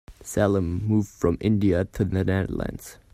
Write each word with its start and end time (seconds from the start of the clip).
Salim 0.23 0.79
moved 0.87 1.09
from 1.09 1.37
India 1.41 1.85
to 1.85 2.03
the 2.03 2.23
Netherlands. 2.23 2.97